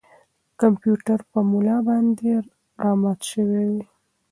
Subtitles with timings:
[0.61, 2.29] کمپیوټر په ملا باندې
[2.81, 3.73] را مات شوی و.